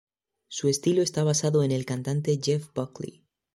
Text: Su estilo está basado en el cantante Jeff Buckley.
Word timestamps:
Su 0.47 0.67
estilo 0.67 1.03
está 1.03 1.23
basado 1.23 1.61
en 1.61 1.71
el 1.71 1.85
cantante 1.85 2.39
Jeff 2.41 2.73
Buckley. 2.73 3.23